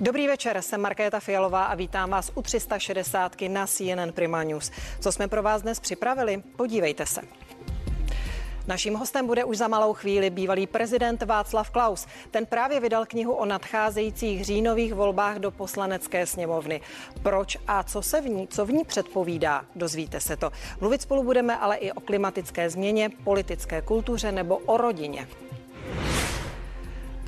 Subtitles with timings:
[0.00, 4.70] Dobrý večer, jsem Markéta Fialová a vítám vás u 360 na CNN Prima News.
[5.00, 6.42] Co jsme pro vás dnes připravili?
[6.56, 7.20] Podívejte se.
[8.66, 12.06] Naším hostem bude už za malou chvíli bývalý prezident Václav Klaus.
[12.30, 16.80] Ten právě vydal knihu o nadcházejících říjnových volbách do poslanecké sněmovny.
[17.22, 20.50] Proč a co se v ní, co v ní předpovídá, dozvíte se to.
[20.80, 25.28] Mluvit spolu budeme ale i o klimatické změně, politické kultuře nebo o rodině.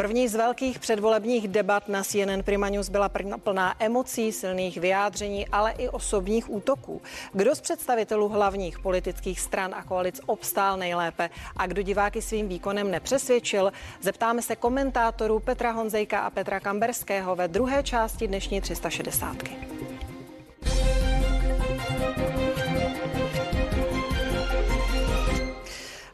[0.01, 3.11] První z velkých předvolebních debat na CNN Prima News byla
[3.43, 7.03] plná emocí, silných vyjádření, ale i osobních útoků.
[7.33, 12.91] Kdo z představitelů hlavních politických stran a koalic obstál nejlépe a kdo diváky svým výkonem
[12.91, 19.37] nepřesvědčil, zeptáme se komentátorů Petra Honzejka a Petra Kamberského ve druhé části dnešní 360.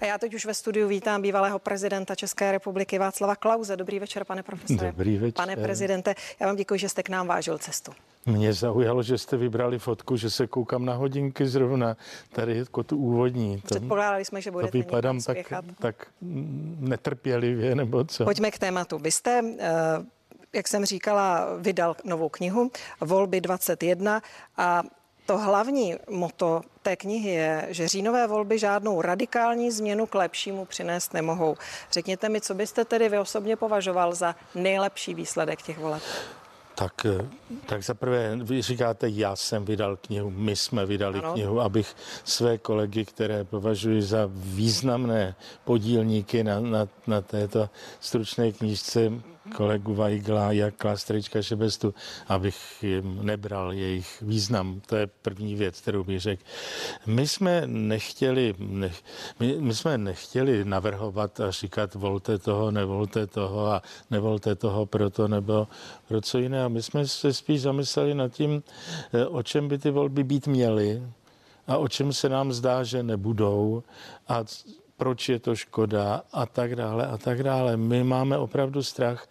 [0.01, 3.77] A já teď už ve studiu vítám bývalého prezidenta České republiky Václava Klauze.
[3.77, 4.91] Dobrý večer, pane profesore.
[4.91, 5.35] Dobrý večer.
[5.35, 7.93] Pane prezidente, já vám děkuji, že jste k nám vážil cestu.
[8.27, 11.97] Mě zaujalo, že jste vybrali fotku, že se koukám na hodinky zrovna.
[12.33, 13.61] Tady jako tu úvodní.
[13.61, 15.37] To, Předpokládali jsme, že budete to vypadám tak,
[15.79, 16.07] tak
[16.81, 18.25] netrpělivě, nebo co?
[18.25, 18.99] Pojďme k tématu.
[18.99, 19.71] Vy jste eh,
[20.53, 24.23] jak jsem říkala, vydal novou knihu Volby 21
[24.57, 24.83] a
[25.27, 31.15] to hlavní moto té knihy je, že říjnové volby žádnou radikální změnu k lepšímu přinést
[31.15, 31.57] nemohou.
[31.93, 36.03] Řekněte mi, co byste tedy vy osobně považoval za nejlepší výsledek těch voleb?
[36.75, 37.29] Tak, eh,
[37.67, 41.33] tak zaprvé vy říkáte, já jsem vydal knihu, my jsme vydali ano.
[41.33, 49.13] knihu, abych své kolegy, které považuji za významné podílníky na, na, na této stručné knížce,
[49.55, 51.95] kolegu Weigla, jak Klastrička Šebestu,
[52.29, 54.81] abych jim nebral jejich význam.
[54.87, 56.43] To je první věc, kterou bych řekl.
[57.07, 59.03] My jsme nechtěli, nech,
[59.41, 65.29] my, my jsme nechtěli navrhovat a říkat volte toho, nevolte toho a nevolte toho proto
[65.29, 65.69] nebo
[66.09, 66.65] pro co jiné.
[66.65, 68.63] A my jsme se spíš zamysleli nad tím,
[69.13, 71.03] eh, o čem by ty volby být měly
[71.67, 73.83] a o čem se nám zdá, že nebudou
[74.29, 74.45] a
[74.97, 77.77] proč je to škoda a tak dále a tak dále.
[77.77, 79.27] My máme opravdu strach,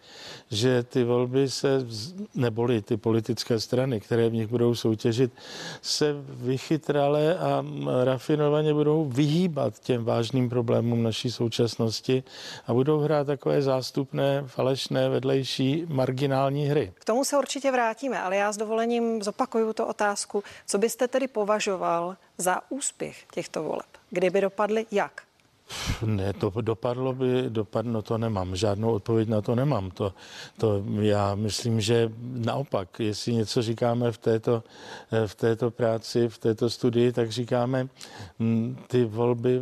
[0.50, 1.86] že ty volby se,
[2.34, 5.32] neboli ty politické strany, které v nich budou soutěžit,
[5.82, 7.64] se vychytrale a
[8.04, 12.22] rafinovaně budou vyhýbat těm vážným problémům naší současnosti
[12.66, 16.92] a budou hrát takové zástupné, falešné, vedlejší, marginální hry.
[16.94, 20.42] K tomu se určitě vrátíme, ale já s dovolením zopakuju tu otázku.
[20.66, 23.86] Co byste tedy považoval za úspěch těchto voleb?
[24.10, 25.25] Kdyby dopadly jak?
[26.04, 29.90] Ne, to dopadlo by, dopadlo, to nemám, žádnou odpověď na to nemám.
[29.90, 30.14] To,
[30.58, 34.62] to já myslím, že naopak, jestli něco říkáme v této,
[35.26, 37.88] v této práci, v této studii, tak říkáme,
[38.38, 39.60] mm, ty volby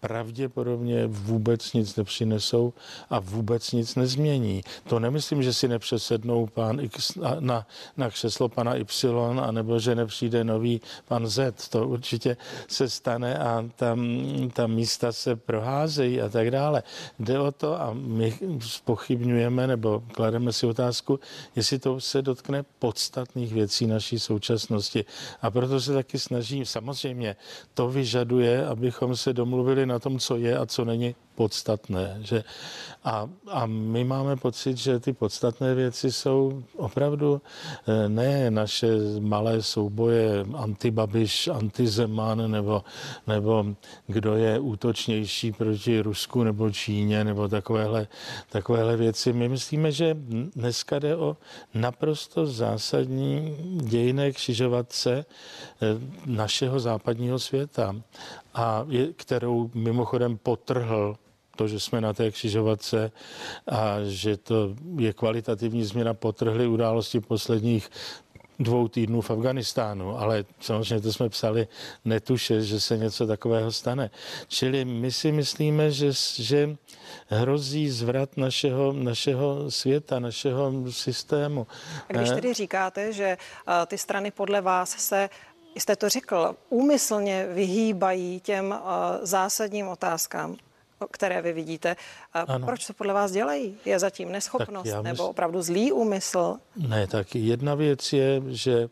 [0.00, 2.72] pravděpodobně vůbec nic nepřinesou
[3.10, 4.62] a vůbec nic nezmění.
[4.88, 7.66] To nemyslím, že si nepřesednou pán X na,
[7.96, 11.68] na, křeslo pana Y, anebo že nepřijde nový pan Z.
[11.68, 12.36] To určitě
[12.68, 14.08] se stane a tam
[14.52, 16.82] ta místa se proházejí a tak dále.
[17.18, 21.20] Jde o to a my spochybňujeme nebo klademe si otázku,
[21.56, 25.04] jestli to se dotkne podstatných věcí naší současnosti.
[25.42, 27.36] A proto se taky snažím, samozřejmě
[27.74, 32.16] to vyžaduje, abychom se domluvili na tom, co je a co není podstatné.
[32.20, 32.44] Že
[33.04, 37.42] a, a my máme pocit, že ty podstatné věci jsou opravdu
[37.86, 38.86] eh, ne naše
[39.20, 42.84] malé souboje antibabiš, antizeman nebo,
[43.26, 43.66] nebo
[44.06, 48.06] kdo je útočnější proti Rusku nebo Číně nebo takovéhle,
[48.50, 49.32] takovéhle věci.
[49.32, 50.16] My myslíme, že
[50.56, 51.36] dneska jde o
[51.74, 55.86] naprosto zásadní dějné křižovatce eh,
[56.26, 57.96] našeho západního světa,
[58.54, 61.16] a je, kterou mimochodem potrhl
[61.56, 63.12] to, že jsme na té křižovatce
[63.66, 67.90] a že to je kvalitativní změna, potrhly události posledních
[68.58, 71.68] dvou týdnů v Afganistánu, ale samozřejmě to jsme psali
[72.04, 74.10] netuše, že se něco takového stane.
[74.48, 76.76] Čili my si myslíme, že, že
[77.26, 81.66] hrozí zvrat našeho, našeho světa, našeho systému.
[82.08, 83.36] A když tedy říkáte, že
[83.68, 85.30] uh, ty strany podle vás se
[85.80, 88.78] jste to řekl, úmyslně vyhýbají těm uh,
[89.22, 90.56] zásadním otázkám,
[91.10, 91.96] které vy vidíte.
[92.32, 92.66] Ano.
[92.66, 93.76] Proč to podle vás dělají?
[93.84, 95.02] Je zatím neschopnost mysl...
[95.02, 96.56] nebo opravdu zlý úmysl?
[96.76, 98.88] Ne, tak jedna věc je, že,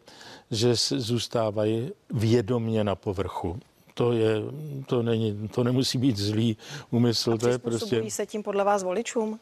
[0.51, 3.61] že zůstávají vědomně na povrchu
[4.01, 4.43] to, je,
[4.87, 6.57] to, není, to nemusí být zlý
[6.91, 7.33] úmysl.
[7.33, 8.03] A to je prostě...
[8.09, 9.39] se tím podle vás voličům?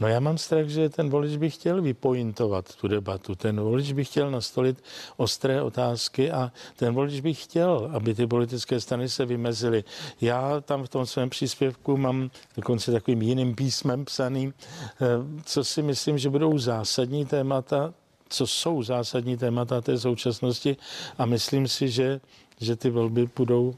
[0.00, 3.34] No já mám strach, že ten volič by chtěl vypointovat tu debatu.
[3.34, 4.82] Ten volič by chtěl nastolit
[5.16, 9.84] ostré otázky a ten volič by chtěl, aby ty politické strany se vymezily.
[10.20, 15.06] Já tam v tom svém příspěvku mám dokonce takovým jiným písmem psaným, eh,
[15.44, 17.94] co si myslím, že budou zásadní témata,
[18.28, 20.76] co jsou zásadní témata té současnosti
[21.18, 22.20] a myslím si, že,
[22.60, 23.74] že ty volby budou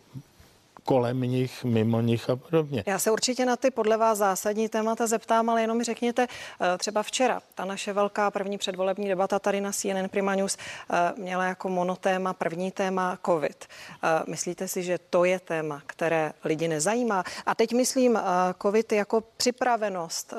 [0.87, 2.85] kolem nich, mimo nich a podobně.
[2.87, 6.79] Já se určitě na ty podle vás zásadní témata zeptám, ale jenom mi řekněte, eh,
[6.79, 11.45] třeba včera, ta naše velká první předvolební debata tady na CNN Prima News eh, měla
[11.45, 13.65] jako monotéma, první téma COVID.
[13.67, 17.25] Eh, myslíte si, že to je téma, které lidi nezajímá?
[17.47, 18.19] A teď myslím
[18.63, 20.35] COVID jako připravenost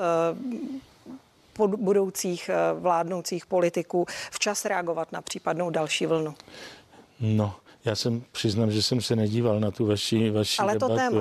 [1.66, 6.34] budoucích vládnoucích politiků včas reagovat na případnou další vlnu?
[7.20, 10.92] No, já jsem přiznám, že jsem se nedíval na tu vaši, vaši Ale debatu.
[10.92, 11.20] to téma.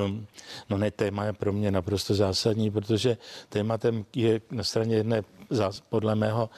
[0.69, 3.18] No ne, téma je pro mě naprosto zásadní, protože
[3.50, 5.24] tématem je na straně jedné
[5.89, 6.50] podle mého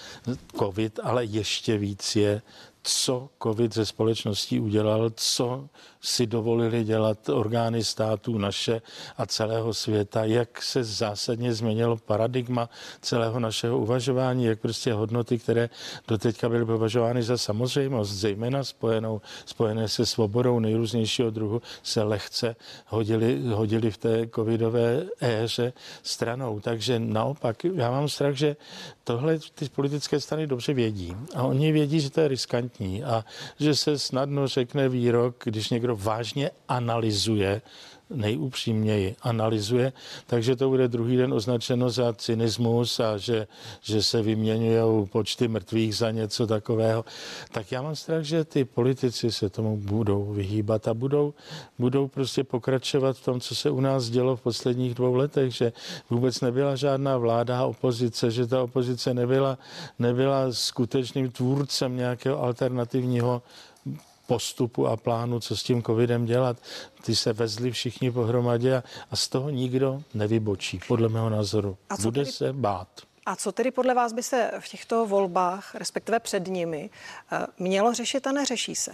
[0.59, 2.41] COVID, ale ještě víc je
[2.83, 5.69] co COVID ze společností udělal, co
[6.01, 8.81] si dovolili dělat orgány států naše
[9.17, 12.69] a celého světa, jak se zásadně změnilo paradigma
[13.01, 15.69] celého našeho uvažování, jak prostě hodnoty, které
[16.07, 22.55] doteďka byly považovány za samozřejmost, zejména spojenou, spojené se svobodou nejrůznějšího druhu, se lehce
[22.87, 25.73] hodili, hodili v té covidové éře
[26.03, 26.59] stranou.
[26.59, 28.55] Takže naopak, já mám strach, že
[29.03, 32.68] tohle ty politické strany dobře vědí a oni vědí, že to je riskantní
[33.03, 33.25] a
[33.59, 37.61] že se snadno řekne výrok, když někdo vážně analyzuje
[38.09, 39.93] nejupřímněji analyzuje,
[40.27, 43.47] takže to bude druhý den označeno za cynismus a že,
[43.81, 47.05] že se vyměňují počty mrtvých za něco takového.
[47.51, 51.33] Tak já mám strach, že ty politici se tomu budou vyhýbat a budou,
[51.79, 55.73] budou prostě pokračovat v tom, co se u nás dělo v posledních dvou letech, že
[56.09, 59.57] vůbec nebyla žádná vláda a opozice, že ta opozice nebyla,
[59.99, 63.41] nebyla skutečným tvůrcem nějakého alternativního
[64.29, 66.57] postupu a plánu, co s tím covidem dělat.
[67.05, 71.77] Ty se vezli všichni pohromadě a, a z toho nikdo nevybočí, podle mého názoru.
[72.01, 72.31] Bude tedy...
[72.31, 72.87] se bát.
[73.25, 76.89] A co tedy podle vás by se v těchto volbách, respektive před nimi,
[77.31, 78.91] eh, mělo řešit a neřeší se?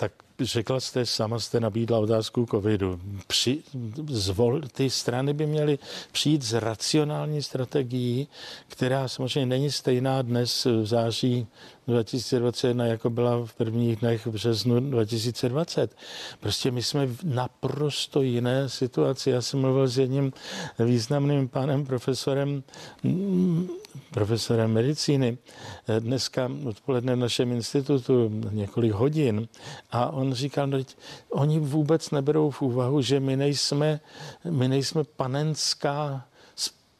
[0.00, 3.00] Tak řekla jste, sama jste nabídla otázku covidu.
[3.26, 3.62] Při,
[4.08, 5.78] zvol, ty strany by měly
[6.12, 8.28] přijít s racionální strategií,
[8.68, 11.46] která samozřejmě není stejná dnes v září
[11.86, 15.96] 2021, jako byla v prvních dnech v březnu 2020.
[16.40, 19.30] Prostě my jsme v naprosto jiné situaci.
[19.30, 20.32] Já jsem mluvil s jedním
[20.78, 22.62] významným panem profesorem
[24.10, 25.38] profesorem medicíny.
[25.98, 29.48] Dneska odpoledne v našem institutu několik hodin
[29.90, 30.78] a on říkal, no,
[31.30, 34.00] oni vůbec neberou v úvahu, že my nejsme,
[34.50, 36.26] my nejsme panenská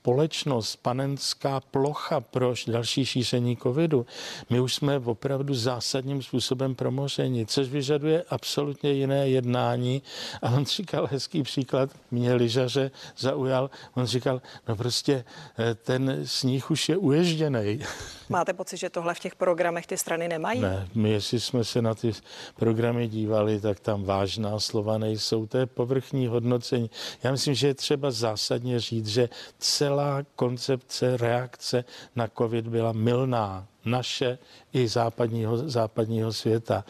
[0.01, 4.07] společnost, panenská plocha pro další šíření covidu.
[4.51, 10.03] My už jsme opravdu zásadním způsobem promořeni, což vyžaduje absolutně jiné jednání.
[10.43, 15.25] A on říkal hezký příklad, mě lyžaře zaujal, on říkal, no prostě
[15.59, 17.81] eh, ten sníh už je uježděný.
[18.29, 20.61] Máte pocit, že tohle v těch programech ty strany nemají?
[20.61, 22.13] Ne, my jestli jsme se na ty
[22.57, 25.47] programy dívali, tak tam vážná slova nejsou.
[25.47, 26.91] To je povrchní hodnocení.
[27.23, 29.29] Já myslím, že je třeba zásadně říct, že
[29.91, 31.85] celá koncepce reakce
[32.17, 34.39] na COVID byla milná naše
[34.73, 36.85] i západního, západního světa.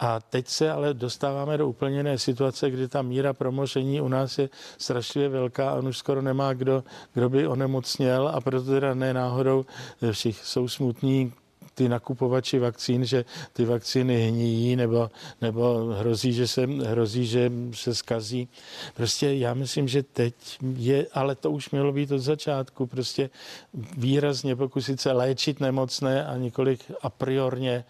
[0.00, 4.38] A teď se ale dostáváme do úplně jiné situace, kdy ta míra promoření u nás
[4.38, 4.48] je
[4.78, 9.64] strašlivě velká a už skoro nemá kdo, kdo by onemocněl a proto teda ne náhodou
[10.12, 11.32] všichni jsou smutní
[11.80, 15.10] ty nakupovači vakcín, že ty vakcíny hníjí nebo,
[15.40, 18.48] nebo hrozí, že se, hrozí, že se skazí.
[18.94, 20.34] Prostě já myslím, že teď
[20.76, 23.30] je, ale to už mělo být od začátku, prostě
[23.96, 27.84] výrazně pokusit se léčit nemocné a několik a priorně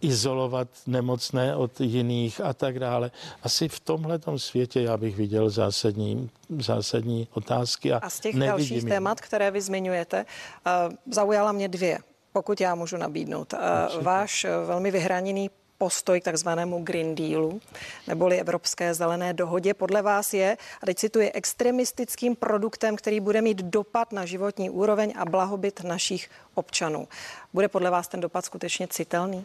[0.00, 3.10] izolovat nemocné od jiných a tak dále.
[3.42, 7.92] Asi v tomhle světě já bych viděl zásadní, zásadní otázky.
[7.92, 11.98] A, a z těch dalších témat, které vy zmiňujete, uh, zaujala mě dvě
[12.32, 13.54] pokud já můžu nabídnout.
[13.84, 14.04] Určitě.
[14.04, 17.60] Váš eh, velmi vyhraněný postoj k takzvanému Green Dealu,
[18.06, 23.58] neboli Evropské zelené dohodě, podle vás je, a teď cituji, extremistickým produktem, který bude mít
[23.58, 27.08] dopad na životní úroveň a blahobyt našich občanů.
[27.52, 29.44] Bude podle vás ten dopad skutečně citelný?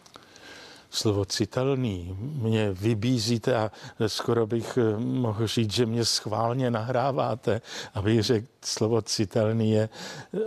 [0.94, 3.72] Slovo citelný mě vybízíte a
[4.08, 7.62] skoro bych eh, mohl říct, že mě schválně nahráváte,
[7.94, 9.90] abych řekl, slovo citelný je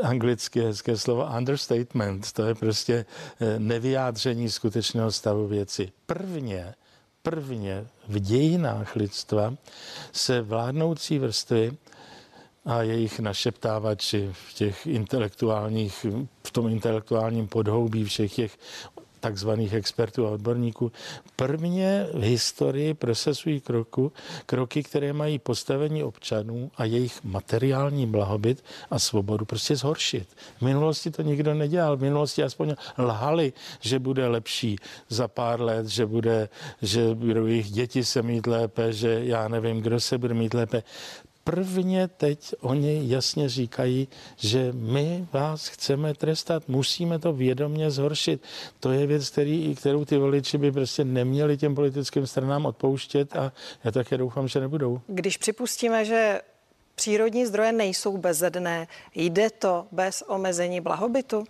[0.03, 2.33] anglicky hezké slovo understatement.
[2.33, 3.07] To je prostě
[3.41, 5.93] eh, nevyjádření skutečného stavu věci.
[6.07, 6.75] Prvně
[7.31, 9.55] prvně v dějinách lidstva
[10.13, 11.77] se vládnoucí vrstvy
[12.65, 16.07] a jejich našeptávači v těch intelektuálních,
[16.47, 18.59] v tom intelektuálním podhoubí všech těch
[19.27, 20.93] takzvaných expertů a odborníků,
[21.37, 24.13] prvně v historii procesují kroku,
[24.47, 30.29] kroky, které mají postavení občanů a jejich materiální blahobyt a svobodu prostě zhoršit.
[30.59, 31.97] V minulosti to nikdo nedělal.
[31.97, 34.79] V minulosti aspoň lhali, že bude lepší
[35.09, 36.49] za pár let, že bude,
[36.83, 40.83] že budou jejich děti se mít lépe, že já nevím, kdo se bude mít lépe
[41.51, 48.43] prvně teď oni jasně říkají, že my vás chceme trestat, musíme to vědomě zhoršit.
[48.81, 53.53] To je věc, který, kterou ty voliči by prostě neměli těm politickým stranám odpouštět a
[53.85, 55.01] já také doufám, že nebudou.
[55.07, 56.41] Když připustíme, že
[56.95, 61.45] přírodní zdroje nejsou bezedné, jde to bez omezení blahobytu?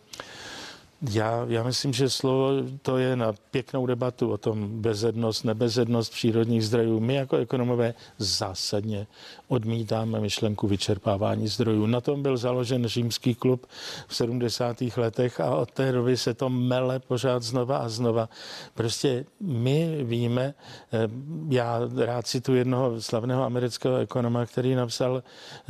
[1.02, 2.50] Já, já myslím, že slovo
[2.82, 7.00] to je na pěknou debatu o tom bezednost, nebezednost přírodních zdrojů.
[7.00, 9.06] My jako ekonomové zásadně
[9.48, 11.86] odmítáme myšlenku vyčerpávání zdrojů.
[11.86, 13.66] Na tom byl založen římský klub
[14.06, 14.76] v 70.
[14.96, 18.28] letech a od té doby se to mele pořád znova a znova.
[18.74, 20.54] Prostě my víme,
[20.92, 21.08] eh,
[21.48, 25.22] já rád tu jednoho slavného amerického ekonoma, který napsal,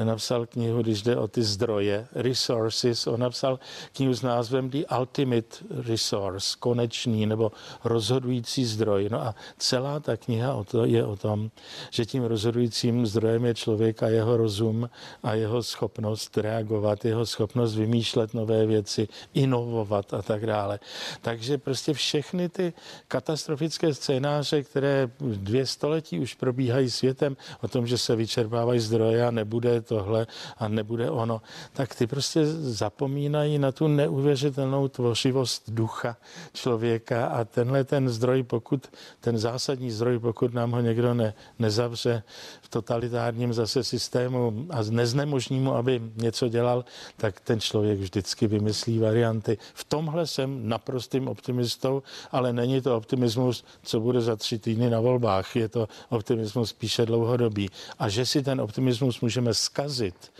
[0.04, 3.58] napsal knihu, když jde o ty zdroje, resources, on napsal
[3.92, 4.84] knihu s názvem The
[5.16, 7.52] Ultimate Resource, konečný nebo
[7.84, 9.08] rozhodující zdroj.
[9.10, 11.50] No a celá ta kniha o to je o tom,
[11.90, 14.90] že tím rozhodujícím zdrojem je člověk a jeho rozum
[15.22, 20.78] a jeho schopnost reagovat, jeho schopnost vymýšlet nové věci, inovovat a tak dále.
[21.22, 22.72] Takže prostě všechny ty
[23.08, 29.30] katastrofické scénáře, které dvě století už probíhají světem o tom, že se vyčerpávají zdroje a
[29.30, 30.26] nebude tohle
[30.58, 31.42] a nebude ono,
[31.72, 36.16] tak ty prostě zapomínají na tu neuvěřitelnou tvořivost ducha
[36.52, 38.86] člověka a tenhle ten zdroj, pokud,
[39.20, 42.22] ten zásadní zdroj, pokud nám ho někdo ne, nezavře
[42.62, 46.84] v totalitárním zase systému a neznemožní mu, aby něco dělal,
[47.16, 49.58] tak ten člověk vždycky vymyslí varianty.
[49.74, 55.00] V tomhle jsem naprostým optimistou, ale není to optimismus, co bude za tři týdny na
[55.00, 55.56] volbách.
[55.56, 57.70] Je to optimismus spíše dlouhodobý.
[57.98, 60.32] A že si ten optimismus můžeme skazit,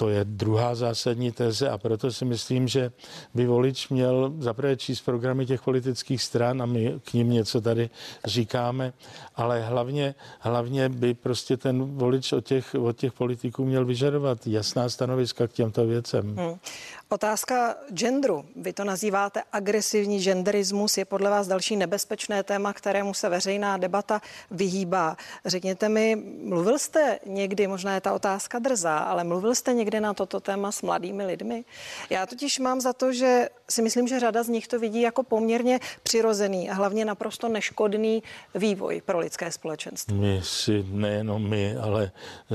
[0.00, 2.92] to je druhá zásadní teze a proto si myslím, že
[3.34, 7.90] by volič měl zaprvé číst programy těch politických stran a my k ním něco tady
[8.24, 8.92] říkáme,
[9.36, 14.88] ale hlavně, hlavně by prostě ten volič od těch, od těch politiků měl vyžadovat jasná
[14.88, 16.36] stanoviska k těmto věcem.
[16.36, 16.54] Hmm.
[17.12, 18.44] Otázka genderu.
[18.56, 20.98] Vy to nazýváte agresivní genderismus.
[20.98, 25.16] Je podle vás další nebezpečné téma, kterému se veřejná debata vyhýbá.
[25.46, 30.14] Řekněte mi, mluvil jste někdy, možná je ta otázka drzá, ale mluvil jste někdy na
[30.14, 31.64] toto téma s mladými lidmi?
[32.10, 35.22] Já totiž mám za to, že si myslím, že řada z nich to vidí jako
[35.22, 38.22] poměrně přirozený a hlavně naprosto neškodný
[38.54, 40.14] vývoj pro lidské společenství.
[40.14, 42.10] My si, nejenom my, ale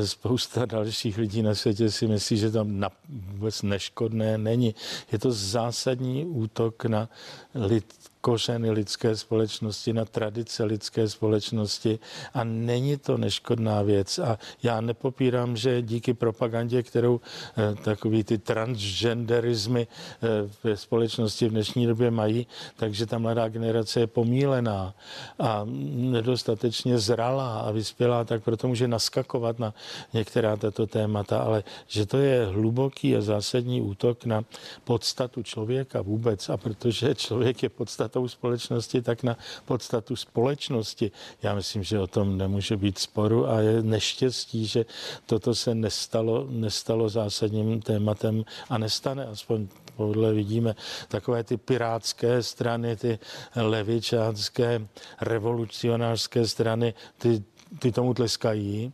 [0.05, 4.75] spousta dalších lidí na světě si myslí, že tam na, vůbec neškodné není.
[5.11, 7.09] Je to zásadní útok na
[7.55, 7.85] lid,
[8.25, 11.99] kořeny lidské společnosti, na tradice lidské společnosti
[12.33, 14.19] a není to neškodná věc.
[14.19, 20.27] A já nepopírám, že díky propagandě, kterou eh, takový ty transgenderizmy eh,
[20.63, 24.93] ve společnosti v dnešní době mají, takže ta mladá generace je pomílená
[25.39, 25.61] a
[25.93, 29.73] nedostatečně zralá a vyspělá, tak proto může naskakovat na
[30.13, 34.41] některá tato témata, ale že to je hluboký a zásadní útok na
[34.83, 41.11] podstatu člověka vůbec a protože člověk je podstatou podstatou společnosti, tak na podstatu společnosti.
[41.43, 44.85] Já myslím, že o tom nemůže být sporu a je neštěstí, že
[45.25, 50.75] toto se nestalo, nestalo zásadním tématem a nestane, aspoň podle vidíme
[51.07, 53.19] takové ty pirátské strany, ty
[53.55, 54.87] levičácké,
[55.21, 57.43] revolucionářské strany, ty,
[57.79, 58.93] ty tomu tleskají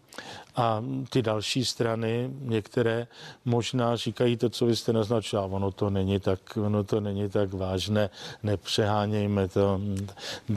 [0.55, 3.07] a ty další strany, některé
[3.45, 5.45] možná říkají to, co vy jste naznačila.
[5.45, 8.09] Ono to není tak, ono to není tak vážné,
[8.43, 9.81] nepřehánějme to.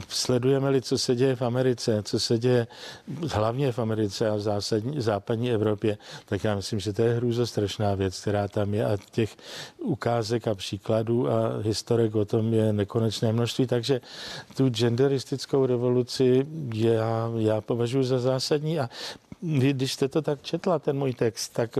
[0.07, 2.67] Sledujeme-li, co se děje v Americe, co se děje
[3.31, 7.95] hlavně v Americe a v zásadní, západní Evropě, tak já myslím, že to je strašná
[7.95, 9.35] věc, která tam je a těch
[9.79, 14.01] ukázek a příkladů a historek o tom je nekonečné množství, takže
[14.57, 18.89] tu genderistickou revoluci já, já považuji za zásadní a
[19.45, 21.77] když jste to tak četla, ten můj text, tak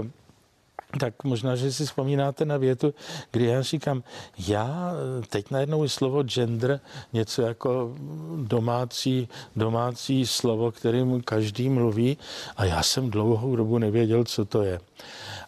[1.00, 2.94] tak možná, že si vzpomínáte na větu,
[3.32, 4.04] kdy já říkám,
[4.48, 4.92] já
[5.30, 6.80] teď najednou slovo gender,
[7.14, 7.96] něco jako
[8.36, 12.18] domácí, domácí slovo, kterým každý mluví
[12.58, 14.80] a já jsem dlouhou dobu nevěděl, co to je.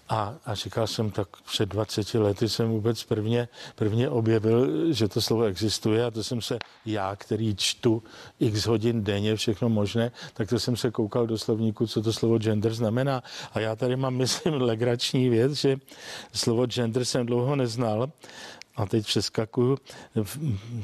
[0.09, 5.21] A, a říkal jsem, tak před 20 lety jsem vůbec prvně, prvně objevil, že to
[5.21, 8.03] slovo existuje a to jsem se já, který čtu
[8.39, 12.37] x hodin denně, všechno možné, tak to jsem se koukal do slovníku, co to slovo
[12.37, 13.23] gender znamená.
[13.53, 15.77] A já tady mám, myslím, legrační věc, že
[16.33, 18.11] slovo gender jsem dlouho neznal
[18.77, 19.77] a teď přeskakuju.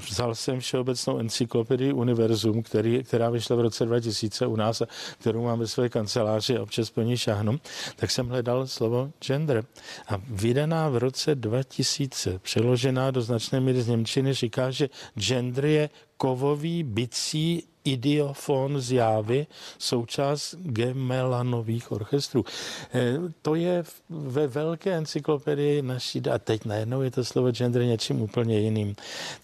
[0.10, 4.86] Vzal jsem Všeobecnou encyklopedii Univerzum, který, která vyšla v roce 2000 u nás a
[5.20, 7.60] kterou mám ve své kanceláři a občas po ní šáhnu,
[7.96, 9.66] tak jsem hledal slovo gender.
[10.08, 15.90] A vydaná v roce 2000, přeložená do značné míry z Němčiny, říká, že gender je
[16.18, 19.48] kovový bicí idiofon z Jávy,
[19.78, 22.46] součást gemelanových orchestrů.
[22.94, 28.22] Eh, to je ve velké encyklopedii naší, a teď najednou je to slovo gender něčím
[28.22, 28.96] úplně jiným.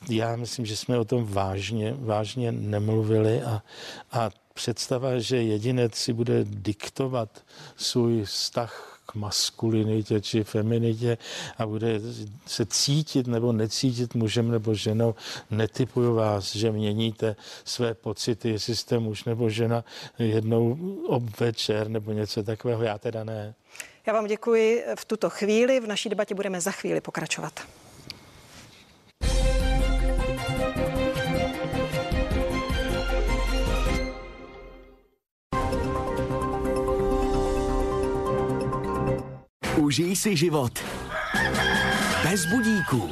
[0.10, 3.64] Já myslím, že jsme o tom vážně, vážně nemluvili a,
[4.12, 7.44] a představa, že jedinec si bude diktovat
[7.76, 11.18] svůj vztah k maskulinitě či feminitě
[11.58, 12.00] a bude
[12.48, 15.16] se cítit nebo necítit mužem nebo ženou.
[15.52, 17.36] Netypuju vás, že měníte
[17.66, 19.84] své pocity, jestli jste muž nebo žena
[20.20, 22.84] jednou obvečer nebo něco takového.
[22.84, 23.56] Já teda ne.
[24.08, 25.80] Já vám děkuji v tuto chvíli.
[25.80, 27.60] V naší debatě budeme za chvíli pokračovat.
[39.90, 40.80] Užij si život.
[42.24, 43.10] Bez budíků.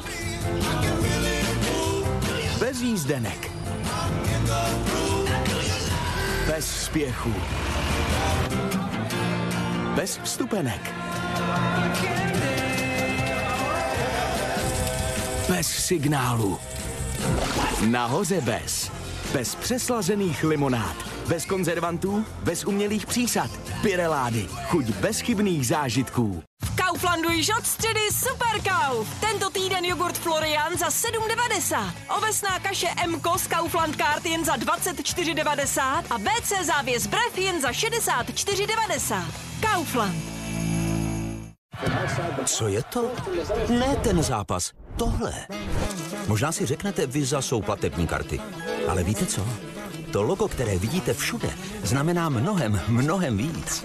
[2.60, 3.50] Bez jízdenek.
[6.46, 7.34] Bez spěchu.
[9.94, 10.94] Bez vstupenek.
[15.48, 16.58] Bez signálu.
[17.86, 18.92] Nahoře bez.
[19.32, 20.96] Bez přeslazených limonád.
[21.28, 23.50] Bez konzervantů, bez umělých přísad.
[23.82, 24.46] Pirelády.
[24.64, 26.42] Chuť bezchybných zážitků.
[27.00, 29.20] Kauflandu již od středy Super Kauf.
[29.20, 31.92] Tento týden jogurt Florian za 7,90.
[32.16, 37.70] Ovesná kaše Mko z Kaufland Card jen za 24,90 a BC závěs brev jen za
[37.70, 39.22] 64,90.
[39.72, 40.14] Kaufland.
[42.44, 43.10] Co je to?
[43.68, 44.72] Ne ten zápas.
[44.96, 45.32] Tohle.
[46.26, 48.40] Možná si řeknete, Visa jsou platební karty.
[48.88, 49.46] Ale víte co?
[50.12, 51.50] To logo, které vidíte všude,
[51.82, 53.84] znamená mnohem, mnohem víc.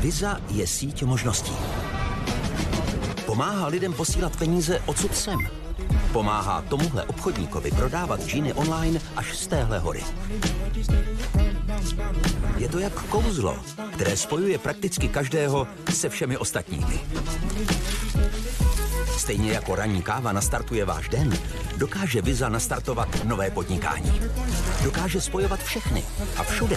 [0.00, 1.52] Visa je síť možností.
[3.28, 5.38] Pomáhá lidem posílat peníze odsud sem.
[6.12, 10.00] Pomáhá tomuhle obchodníkovi prodávat džíny online až z téhle hory.
[12.56, 13.56] Je to jak kouzlo,
[13.92, 17.00] které spojuje prakticky každého se všemi ostatními.
[19.20, 21.38] Stejně jako ranní káva nastartuje váš den,
[21.76, 24.20] dokáže Visa nastartovat nové podnikání.
[24.84, 26.04] Dokáže spojovat všechny
[26.36, 26.76] a všude.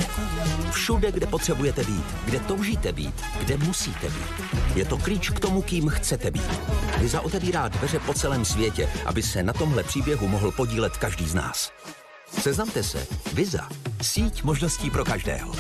[0.72, 4.52] Všude, kde potřebujete být, kde toužíte být, kde musíte být.
[4.76, 6.60] Je to klíč k tomu, kým chcete být.
[6.98, 11.34] Visa otevírá dveře po celém světě, aby se na tomhle příběhu mohl podílet každý z
[11.34, 11.72] nás.
[12.40, 13.08] Seznamte se.
[13.34, 13.70] Visa.
[14.02, 15.56] Síť možností pro každého.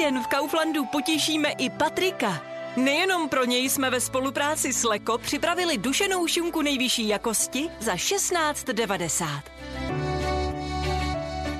[0.00, 2.42] Týden v Kauflandu potěšíme i Patrika.
[2.76, 9.42] Nejenom pro něj jsme ve spolupráci s Leko připravili dušenou šunku nejvyšší jakosti za 16,90.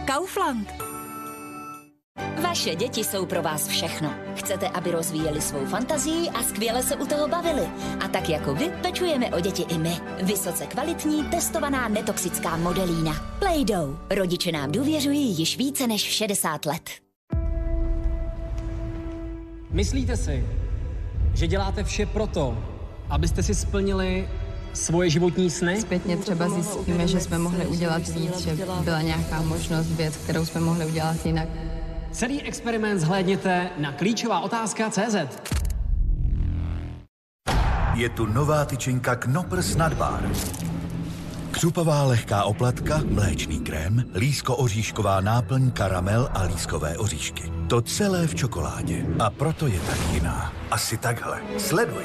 [0.06, 0.72] Kaufland.
[2.42, 4.14] Vaše děti jsou pro vás všechno.
[4.34, 7.68] Chcete, aby rozvíjeli svou fantazii a skvěle se u toho bavili.
[8.04, 10.00] A tak jako vy, pečujeme o děti i my.
[10.22, 13.12] Vysoce kvalitní, testovaná netoxická modelína.
[13.38, 13.98] Play-Doh.
[14.10, 17.09] Rodiče nám důvěřují již více než 60 let.
[19.72, 20.46] Myslíte si,
[21.34, 22.58] že děláte vše proto,
[23.08, 24.28] abyste si splnili
[24.72, 25.80] svoje životní sny?
[25.80, 30.60] Zpětně třeba zjistíme, že jsme mohli udělat víc, že byla nějaká možnost, věc, kterou jsme
[30.60, 31.48] mohli udělat jinak.
[32.12, 35.16] Celý experiment zhlédněte na klíčová otázka CZ.
[37.94, 40.30] Je tu nová tyčinka Knoppers Nadbar.
[41.50, 47.59] Křupová lehká oplatka, mléčný krém, lísko-oříšková náplň, karamel a lískové oříšky.
[47.70, 49.06] To celé v čokoládě.
[49.18, 50.52] A proto je tak jiná.
[50.70, 51.40] Asi takhle.
[51.58, 52.04] Sleduj.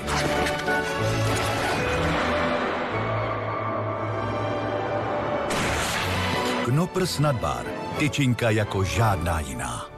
[6.65, 7.65] Knoppers Nadbar.
[7.97, 9.94] Tyčinka jako žádná jiná.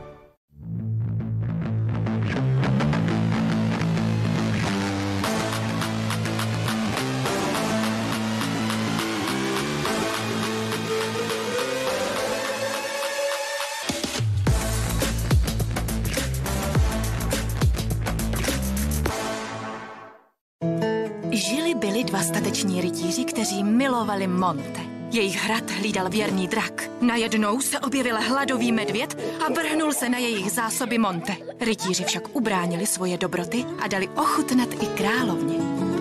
[24.37, 24.81] Monte.
[25.11, 26.89] Jejich hrad hlídal věrný drak.
[27.01, 31.35] Najednou se objevil hladový medvěd a vrhnul se na jejich zásoby Monte.
[31.59, 35.57] Rytíři však ubránili svoje dobroty a dali ochutnat i královně.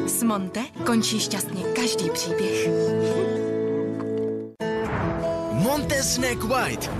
[0.06, 2.68] S Monte končí šťastně každý příběh.
[5.52, 6.90] Monte Snack White.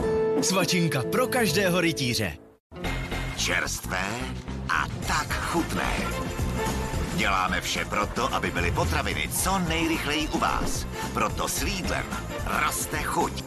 [0.41, 2.37] Svačinka pro každého rytíře.
[3.37, 4.09] Čerstvé
[4.69, 5.93] a tak chutné.
[7.17, 10.87] Děláme vše proto, aby byly potraviny co nejrychleji u vás.
[11.15, 12.07] Proto s Lidlem
[12.47, 13.45] roste chuť.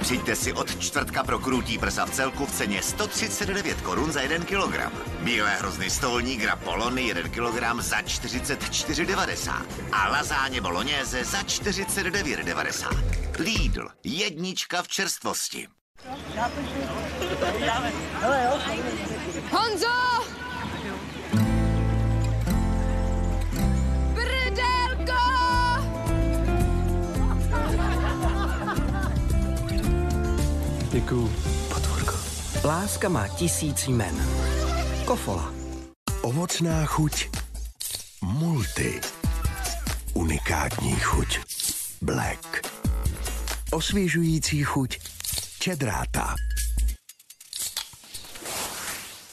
[0.00, 4.46] Přijďte si od čtvrtka pro krutý prsa v celku v ceně 139 korun za 1
[4.46, 4.92] kilogram.
[5.20, 9.66] Bílé hrozny stolní gra polony 1 kilogram za 44,90.
[9.92, 13.04] A lazáně bolognese za 49,90.
[13.38, 15.68] Lidl, jednička v čerstvosti.
[19.50, 19.97] Honzo!
[30.98, 31.32] Děkuju.
[31.74, 32.14] Potvorko.
[32.64, 34.14] Láska má tisíc jmen.
[35.04, 35.52] Kofola.
[36.22, 37.28] Ovocná chuť.
[38.22, 39.00] Multi.
[40.14, 41.38] Unikátní chuť.
[42.02, 42.66] Black.
[43.70, 44.98] Osvěžující chuť.
[45.58, 46.34] Čedráta.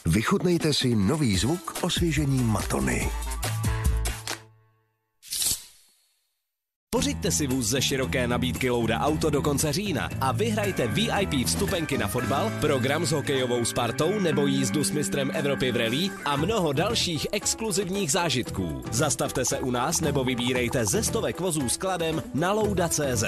[0.06, 3.10] Vychutnejte si nový zvuk osvěžení Matony.
[6.96, 11.98] Pořiďte si vůz ze široké nabídky Louda Auto do konce října a vyhrajte VIP vstupenky
[11.98, 16.72] na fotbal, program s hokejovou Spartou nebo jízdu s mistrem Evropy v rally a mnoho
[16.72, 18.82] dalších exkluzivních zážitků.
[18.90, 23.24] Zastavte se u nás nebo vybírejte ze stovek vozů skladem na louda.cz.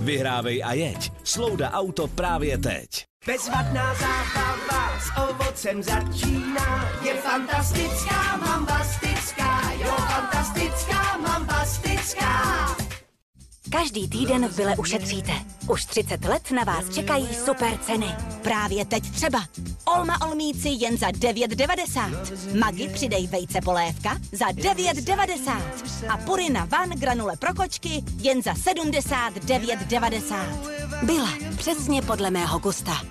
[0.00, 1.12] Vyhrávej a jeď.
[1.24, 2.88] S Louda Auto právě teď.
[3.26, 6.90] Bezvadná zábava s ovocem začíná.
[7.04, 9.17] Je fantastická, mambastická,
[13.70, 15.32] Každý týden v Bile ušetříte.
[15.70, 18.06] Už 30 let na vás čekají super ceny.
[18.42, 19.44] Právě teď třeba
[19.96, 22.58] Olma Olmíci jen za 9,90.
[22.58, 25.60] Magi přidej vejce polévka za 9,90.
[26.08, 30.58] A Purina Van granule pro kočky jen za 79,90.
[31.02, 33.02] Byla přesně podle mého gusta.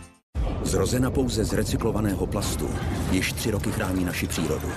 [0.64, 2.70] Zrozena pouze z recyklovaného plastu,
[3.12, 4.72] již tři roky chrání naši přírodu.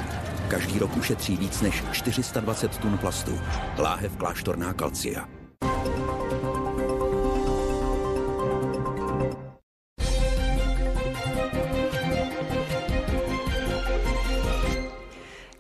[0.49, 3.41] Každý rok ušetří víc než 420 tun plastu.
[3.79, 5.40] Láhev kláštorná kalcia.
[5.63, 6.00] Thank you.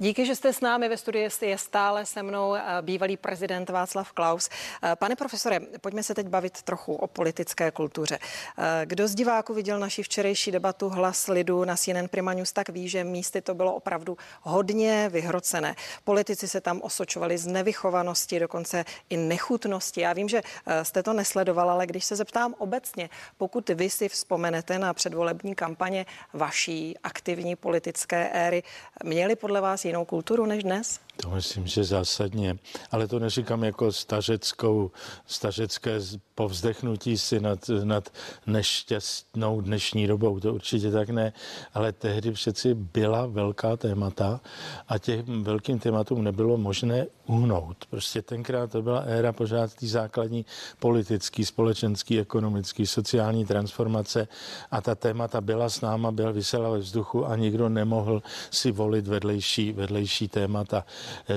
[0.03, 1.29] Díky, že jste s námi ve studiu.
[1.41, 4.49] Je stále se mnou eh, bývalý prezident Václav Klaus.
[4.83, 8.19] Eh, pane profesore, pojďme se teď bavit trochu o politické kultuře.
[8.19, 12.69] Eh, kdo z diváků viděl naši včerejší debatu Hlas lidu na CNN Prima News, tak
[12.69, 15.75] ví, že místy to bylo opravdu hodně vyhrocené.
[16.05, 20.01] Politici se tam osočovali z nevychovanosti, dokonce i nechutnosti.
[20.01, 20.43] Já vím, že
[20.83, 26.07] jste to nesledoval, ale když se zeptám obecně, pokud vy si vzpomenete na předvolební kampaně
[26.33, 28.63] vaší aktivní politické éry,
[29.05, 31.01] měli podle vás jinou kulturu než dnes?
[31.23, 32.59] To myslím, že zásadně.
[32.91, 34.91] Ale to neříkám jako stařeckou,
[35.27, 36.01] stařecké
[36.35, 38.13] povzdechnutí si nad, nad
[38.47, 40.41] nešťastnou dnešní dobou.
[40.41, 41.33] To určitě tak ne.
[41.75, 44.41] Ale tehdy přeci byla velká témata
[44.89, 47.77] a těch velkým tématům nebylo možné uhnout.
[47.91, 50.47] Prostě tenkrát to byla éra pořád tý základní
[50.79, 54.29] politický, společenský, ekonomický, sociální transformace
[54.71, 59.07] a ta témata byla s náma, byla vysela ve vzduchu a nikdo nemohl si volit
[59.07, 60.85] vedlejší, vedlejší témata.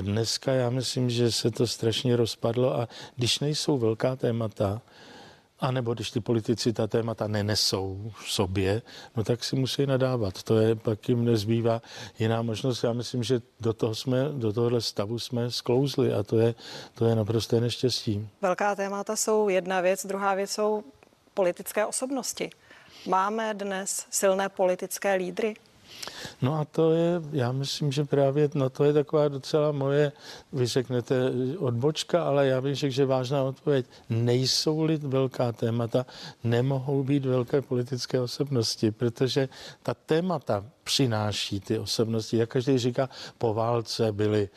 [0.00, 4.82] Dneska já myslím, že se to strašně rozpadlo a když nejsou velká témata,
[5.60, 8.82] a nebo když ty politici ta témata nenesou v sobě,
[9.16, 10.42] no tak si musí nadávat.
[10.42, 11.82] To je, pak jim nezbývá
[12.18, 12.84] jiná možnost.
[12.84, 16.54] Já myslím, že do, toho jsme, do tohohle stavu jsme sklouzli a to je,
[16.94, 18.28] to je naprosté neštěstí.
[18.42, 20.84] Velká témata jsou jedna věc, druhá věc jsou
[21.34, 22.50] politické osobnosti.
[23.06, 25.54] Máme dnes silné politické lídry?
[26.42, 30.12] No a to je, já myslím, že právě no to je taková docela moje,
[30.52, 31.14] vy řeknete
[31.58, 33.86] odbočka, ale já bych řekl, že vážná odpověď.
[34.10, 36.06] Nejsou-li velká témata,
[36.44, 39.48] nemohou být velké politické osobnosti, protože
[39.82, 42.36] ta témata přináší ty osobnosti.
[42.36, 44.48] Jak každý říká, po válce byly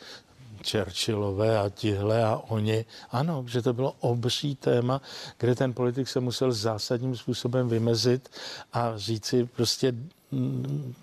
[0.70, 2.84] Churchillové a tihle a oni.
[3.10, 5.00] Ano, že to bylo obří téma,
[5.38, 8.28] kde ten politik se musel zásadním způsobem vymezit
[8.72, 9.94] a říci prostě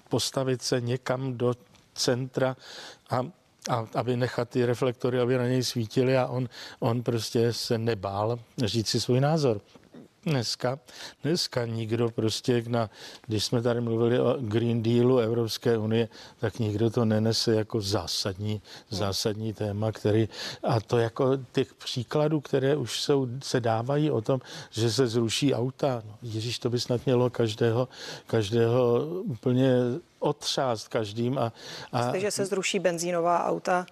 [0.10, 1.54] postavit se někam do
[1.94, 2.56] centra
[3.10, 3.26] a
[3.70, 8.40] a aby nechat ty reflektory, aby na něj svítili a on, on prostě se nebál
[8.66, 9.62] říct si svůj názor.
[10.26, 10.80] Dneska,
[11.24, 12.90] dneska nikdo prostě, na,
[13.28, 16.10] když jsme tady mluvili o Green Dealu Evropské unie,
[16.40, 20.30] tak nikdo to nenese jako zásadní, zásadní téma, který,
[20.64, 24.40] a to jako těch příkladů, které už jsou, se dávají o tom,
[24.72, 26.04] že se zruší auta.
[26.06, 27.88] No, Ježíš, to by snad mělo každého,
[28.28, 29.76] každého úplně
[30.20, 31.38] otřást každým.
[31.38, 31.54] A,
[31.92, 33.86] a, Jestliže se zruší benzínová auta,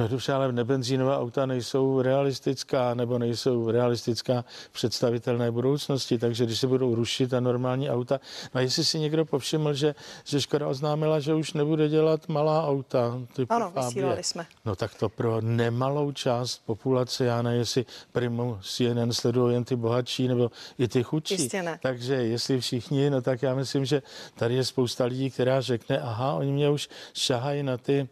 [0.00, 6.66] No dobře, ale nebenzínová auta nejsou realistická nebo nejsou realistická představitelné budoucnosti, takže když se
[6.66, 8.20] budou rušit ta normální auta,
[8.54, 12.68] no a jestli si někdo povšiml, že, že Škoda oznámila, že už nebude dělat malá
[12.68, 13.18] auta.
[13.32, 13.86] Typu ano, Fabie.
[13.86, 14.46] vysílali jsme.
[14.64, 19.76] No tak to pro nemalou část populace, já nevím, jestli primu CNN sledují jen ty
[19.76, 21.34] bohatší nebo i ty chudší.
[21.34, 21.78] Jistě ne.
[21.82, 24.02] Takže jestli všichni, no tak já myslím, že
[24.34, 28.08] tady je spousta lidí, která řekne, aha, oni mě už šahají na ty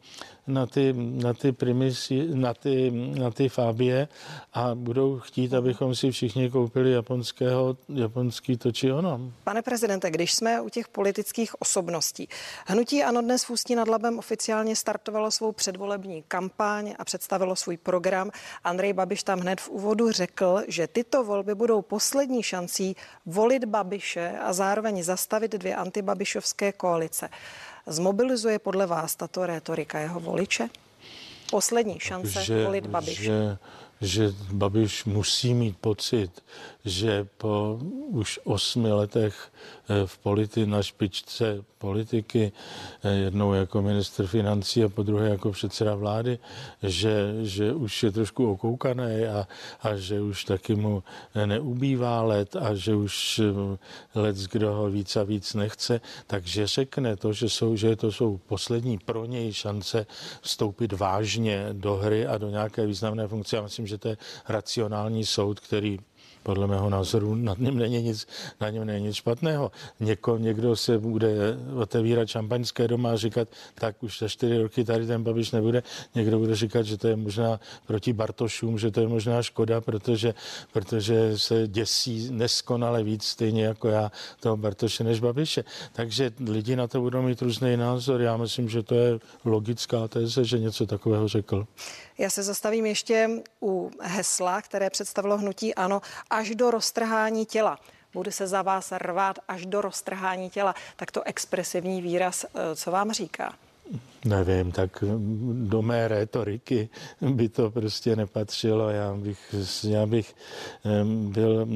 [0.48, 4.08] na ty, na ty primisy, na ty, na ty fábie
[4.52, 9.32] a budou chtít, abychom si všichni koupili japonského, japonský to či ono.
[9.44, 12.28] Pane prezidente, když jsme u těch politických osobností,
[12.66, 17.76] hnutí ANO dnes v Ústí nad Labem oficiálně startovalo svou předvolební kampaň a představilo svůj
[17.76, 18.30] program.
[18.64, 24.38] Andrej Babiš tam hned v úvodu řekl, že tyto volby budou poslední šancí volit Babiše
[24.38, 27.28] a zároveň zastavit dvě antibabišovské koalice.
[27.88, 30.68] Zmobilizuje podle vás tato rétorika jeho voliče?
[31.50, 33.22] Poslední šance že, volit Babiše.
[33.22, 33.58] Že,
[34.00, 36.30] že Babiš musí mít pocit,
[36.84, 39.34] že po už osmi letech
[39.88, 42.52] eh, v politi, na špičce politiky,
[43.02, 46.38] eh, jednou jako ministr financí a po druhé jako předseda vlády,
[46.82, 49.48] že, že už je trošku okoukaný a,
[49.82, 51.02] a že už taky mu
[51.46, 53.78] neubývá let a že už eh,
[54.14, 58.38] let, kdo ho víc a víc nechce, takže řekne to, že, jsou, že to jsou
[58.46, 60.06] poslední pro něj šance
[60.40, 63.56] vstoupit vážně do hry a do nějaké významné funkce.
[63.56, 64.16] Já myslím, že to je
[64.48, 65.98] racionální soud, který
[66.42, 68.26] podle mého názoru nad ním není nic,
[68.60, 69.70] na něm není nic špatného.
[70.00, 75.06] Něko, někdo se bude otevírat šampaňské doma a říkat, tak už za čtyři roky tady
[75.06, 75.82] ten Babiš nebude.
[76.14, 80.34] Někdo bude říkat, že to je možná proti Bartošům, že to je možná škoda, protože,
[80.72, 85.64] protože se děsí neskonale víc, stejně jako já, toho Bartoše než Babiše.
[85.92, 88.20] Takže lidi na to budou mít různý názor.
[88.20, 91.66] Já myslím, že to je logická teze, že něco takového řekl.
[92.18, 93.30] Já se zastavím ještě
[93.62, 97.78] u hesla, které představilo hnutí ANO, až do roztrhání těla.
[98.12, 100.74] Bude se za vás rvát až do roztrhání těla.
[100.96, 103.54] Tak to expresivní výraz, eh, co vám říká?
[104.24, 105.04] Nevím, tak
[105.52, 106.88] do mé retoriky
[107.20, 108.90] by to prostě nepatřilo.
[108.90, 109.54] Já bych,
[109.88, 110.34] já bych
[111.12, 111.66] byl,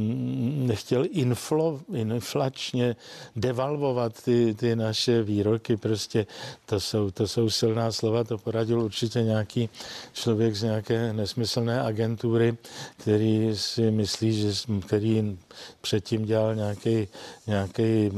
[0.67, 2.97] nechtěl inflo, inflačně
[3.37, 5.77] devalvovat ty, ty naše výroky.
[5.77, 6.27] Prostě
[6.67, 9.69] to jsou, to jsou silná slova, to poradil určitě nějaký
[10.13, 12.57] člověk z nějaké nesmyslné agentury,
[12.97, 14.53] který si myslí, že
[14.87, 15.39] který
[15.81, 17.09] předtím dělal nějaký,
[17.47, 18.11] nějaký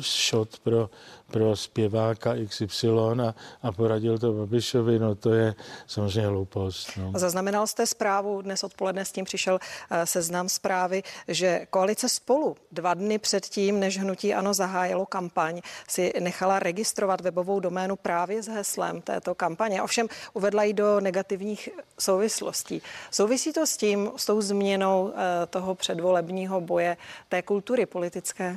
[0.00, 0.90] shot pro,
[1.30, 2.88] pro zpěváka XY
[3.26, 5.54] a, a poradil to Babišovi, no to je
[5.86, 6.90] samozřejmě hloupost.
[6.96, 7.12] No.
[7.14, 9.58] Zaznamenal jste zprávu, dnes odpoledne s tím přišel
[9.90, 16.12] eh, seznam zprávy, že koalice spolu dva dny předtím, než hnutí ANO zahájilo kampaň, si
[16.20, 19.82] nechala registrovat webovou doménu právě s heslem této kampaně.
[19.82, 22.82] Ovšem uvedla ji do negativních souvislostí.
[23.10, 26.96] Souvisí to s tím, s tou změnou eh, toho předvolebního boje,
[27.28, 28.56] té kultury politické?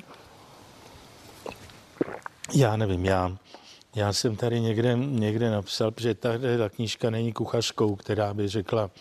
[2.56, 3.38] Já nevím, já,
[3.96, 8.92] já jsem tady někde, někde napsal, že tady ta knížka není kuchařkou, která by řekla,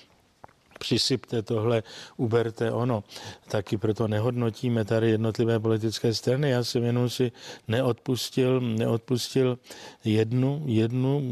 [0.79, 1.83] přisypte tohle,
[2.17, 3.05] uberte ono.
[3.49, 6.51] Taky proto nehodnotíme tady jednotlivé politické strany.
[6.51, 7.33] Já jsem jenom si
[7.69, 9.59] neodpustil, neodpustil
[10.05, 11.23] jednu, jednu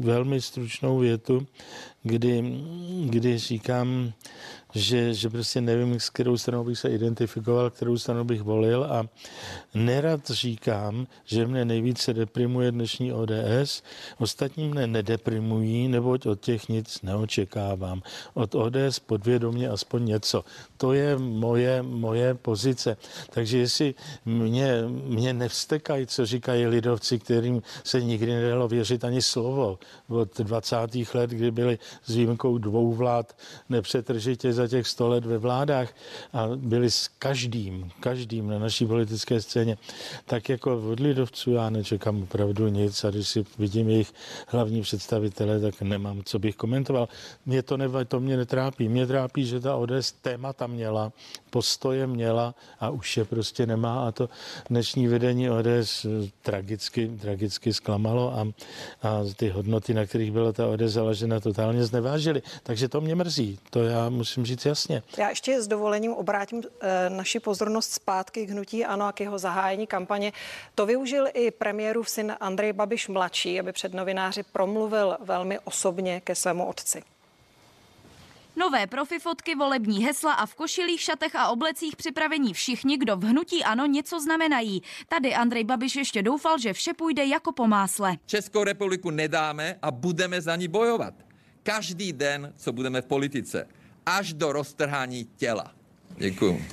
[0.00, 1.46] velmi stručnou větu,
[2.02, 2.60] kdy,
[3.04, 4.12] kdy říkám,
[4.74, 9.06] že, že prostě nevím, s kterou stranou bych se identifikoval, kterou stranu bych volil a
[9.74, 13.82] nerad říkám, že mne nejvíce deprimuje dnešní ODS,
[14.18, 18.02] ostatní mne nedeprimují, neboť od těch nic neočekávám.
[18.34, 20.44] Od ODS podvědomě aspoň něco.
[20.76, 22.96] To je moje, moje pozice.
[23.30, 29.78] Takže jestli mě, mě nevstekají, co říkají lidovci, kterým se nikdy nedalo věřit ani slovo
[30.08, 30.76] od 20.
[31.14, 33.36] let, kdy byli s výjimkou dvou vlád
[33.68, 35.94] nepřetržitě za těch sto let ve vládách
[36.32, 39.78] a byli s každým, každým na naší politické scéně,
[40.24, 44.12] tak jako od lidovců já nečekám opravdu nic a když si vidím jejich
[44.46, 47.08] hlavní představitele, tak nemám, co bych komentoval.
[47.46, 48.88] Mě to, ne, to mě netrápí.
[48.88, 51.12] Mě trápí, že ta ODS témata měla,
[51.50, 54.28] postoje měla a už je prostě nemá a to
[54.70, 56.06] dnešní vedení ODS
[56.42, 58.40] tragicky, tragicky zklamalo a,
[59.02, 62.42] a ty hodnoty, na kterých byla ta ODS založena, totálně znevážili.
[62.62, 63.58] Takže to mě mrzí.
[63.70, 65.02] To já musím říct, říct jasně.
[65.18, 69.38] Já ještě s dovolením obrátím e, naši pozornost zpátky k hnutí ANO a k jeho
[69.38, 70.32] zahájení kampaně.
[70.74, 76.34] To využil i premiérův syn Andrej Babiš mladší, aby před novináři promluvil velmi osobně ke
[76.34, 77.02] svému otci.
[78.56, 83.24] Nové profi fotky, volební hesla a v košilých šatech a oblecích připravení všichni, kdo v
[83.24, 84.82] hnutí ano něco znamenají.
[85.08, 88.16] Tady Andrej Babiš ještě doufal, že vše půjde jako po másle.
[88.26, 91.14] Českou republiku nedáme a budeme za ní bojovat.
[91.62, 93.68] Každý den, co budeme v politice.
[94.06, 95.72] Až do roztrhání těla.
[96.16, 96.64] Děkuji.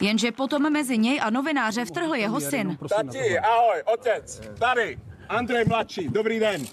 [0.00, 2.78] Jenže potom mezi něj a novináře vtrhl jeho syn.
[2.88, 6.66] Tati, ahoj, otec, tady, Andrej mladší, dobrý den.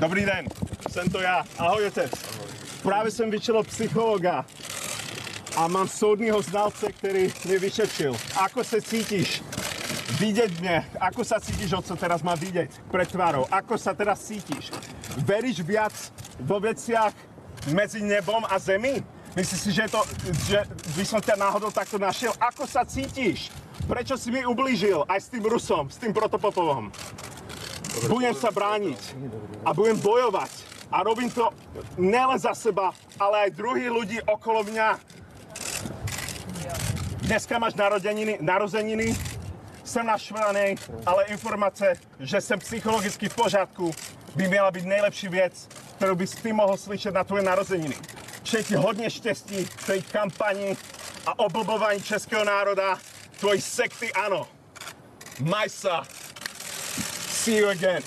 [0.00, 0.46] Dobrý den,
[0.90, 2.10] jsem to já, ahoj otec.
[2.82, 4.44] Právě jsem vyčel psychologa
[5.56, 8.16] a mám soudního znalce, který mě vyšetřil.
[8.36, 9.42] Ako se cítíš?
[10.20, 13.46] Vidět mě, ako sa cítíš, o co teraz má vidět pred tvárou?
[13.50, 14.70] Ako sa teraz cítíš?
[15.18, 17.10] Veríš viac vo veciach
[17.70, 19.04] mezi nebom a zemí?
[19.32, 20.02] Myslíš si, že, to,
[20.50, 20.60] že
[20.92, 22.34] by som ťa náhodou takto našiel?
[22.36, 23.48] Ako sa cítiš?
[23.88, 26.92] Prečo si mi ublížil aj s tým Rusom, s tým Protopopovom?
[28.08, 29.00] Budem sa brániť
[29.64, 30.52] a budem bojovať.
[30.92, 31.48] A robím to
[31.96, 34.88] nelen za seba, ale aj druhý ľudí okolo mňa.
[37.24, 39.16] Dneska máš narozeniny, narozeniny
[39.84, 40.74] jsem naštvaný,
[41.06, 43.90] ale informace, že jsem psychologicky v pořádku,
[44.36, 45.68] by měla být nejlepší věc,
[46.02, 47.96] kterou bys ty mohl slyšet na tvoje narozeniny.
[48.42, 50.76] Přeji ti hodně štěstí v té kampani
[51.26, 52.98] a oblbování českého národa,
[53.40, 54.48] tvojí sekty ano.
[55.40, 56.02] Majsa.
[57.28, 58.02] See you again.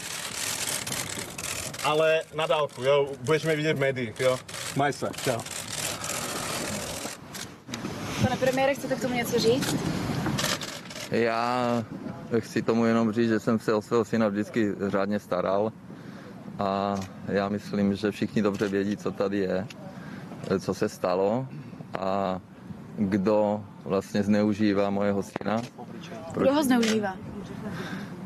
[1.83, 4.39] Ale na dálku, jo, budeš mě vidět v médiích, jo.
[4.75, 5.41] Majsa, čau.
[8.21, 9.75] Pane premiére, chcete k tomu něco říct?
[11.11, 11.83] Já
[12.39, 15.71] chci tomu jenom říct, že jsem se o svého syna vždycky řádně staral
[16.59, 16.95] a
[17.27, 19.67] já myslím, že všichni dobře vědí, co tady je,
[20.59, 21.47] co se stalo
[21.99, 22.39] a
[22.97, 25.61] kdo vlastně zneužívá mojeho syna.
[26.33, 27.15] Kdo ho zneužívá?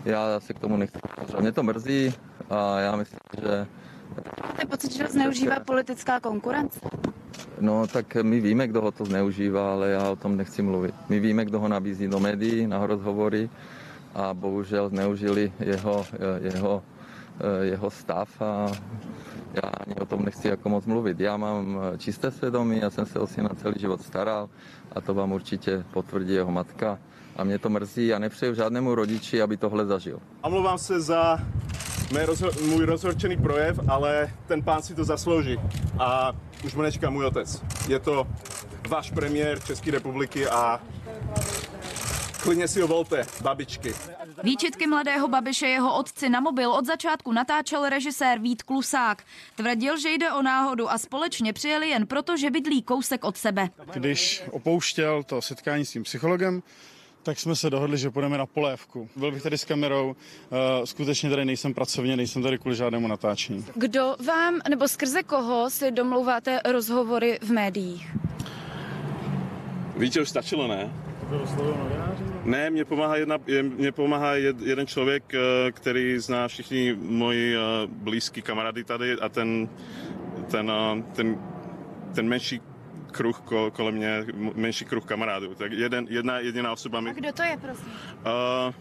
[0.06, 1.00] Já se k tomu nechci.
[1.40, 2.14] Mě to mrzí
[2.50, 3.68] a já myslím, že...
[4.44, 6.80] Máte pocit, že ho zneužívá politická konkurence?
[7.60, 10.96] No tak my víme, kdo ho to zneužívá, ale já o tom nechci mluvit.
[11.10, 13.50] My víme, kdo ho nabízí do médií, na rozhovory
[14.16, 16.06] a bohužel zneužili jeho,
[16.42, 16.84] jeho,
[17.62, 18.68] jeho stav a
[19.54, 21.20] já ani o tom nechci jako moc mluvit.
[21.20, 24.50] Já mám čisté svědomí, já jsem se o syna celý život staral
[24.96, 27.00] a to vám určitě potvrdí jeho matka.
[27.36, 30.20] A mě to mrzí a nepřeju žádnému rodiči, aby tohle zažil.
[30.42, 31.38] Omlouvám se za
[32.14, 35.58] mé rozho- můj rozhorčený projev, ale ten pán si to zaslouží.
[36.00, 36.32] A
[36.66, 37.64] už mu nečeká můj otec.
[37.88, 38.28] Je to
[38.90, 40.80] váš premiér České republiky a
[42.42, 43.94] klidně si ho volte, babičky.
[44.44, 49.24] Výčitky mladého Babiše jeho otci na mobil od začátku natáčel režisér Vít Klusák.
[49.56, 53.70] Tvrdil, že jde o náhodu a společně přijeli jen proto, že bydlí kousek od sebe.
[53.94, 56.64] Když opouštěl to setkání s tím psychologem,
[57.24, 59.10] tak jsme se dohodli, že půjdeme na polévku.
[59.16, 60.16] Byl bych tady s kamerou, uh,
[60.86, 63.66] skutečně tady nejsem pracovně, nejsem tady kvůli žádnému natáčení.
[63.76, 68.16] Kdo vám, nebo skrze koho si domlouváte rozhovory v médiích?
[69.98, 70.94] Víte, už stačilo, ne?
[72.44, 77.60] Ne, mě pomáhá, jedna, mě pomáhá jed, jeden člověk, eh, který zná všichni moji eh,
[77.88, 79.70] blízký kamarády tady a ten,
[80.52, 81.38] ten, eh, ten,
[82.16, 82.62] ten menší
[83.12, 83.42] kruh
[83.74, 85.56] kolem mě, menší kruh kamarádů.
[85.56, 87.10] Tak jeden, jedna jediná osoba mi...
[87.10, 87.86] A kdo to je, prosím?
[87.88, 88.74] Uh,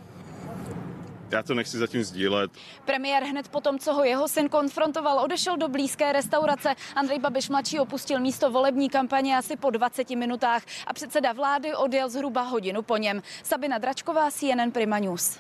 [1.31, 2.51] já to nechci zatím sdílet.
[2.85, 6.75] Premiér hned po tom, co ho jeho syn konfrontoval, odešel do blízké restaurace.
[6.97, 12.09] Andrej Babiš mladší opustil místo volební kampaně asi po 20 minutách a předseda vlády odjel
[12.09, 13.23] zhruba hodinu po něm.
[13.43, 15.39] Sabina Dračková, CNN Prima News.